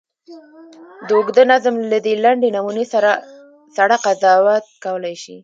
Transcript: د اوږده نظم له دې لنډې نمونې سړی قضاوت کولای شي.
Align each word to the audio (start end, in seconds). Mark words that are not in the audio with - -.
د 1.07 1.09
اوږده 1.17 1.43
نظم 1.51 1.75
له 1.91 1.97
دې 2.05 2.13
لنډې 2.23 2.49
نمونې 2.55 2.85
سړی 3.75 3.95
قضاوت 4.05 4.65
کولای 4.85 5.15
شي. 5.23 5.35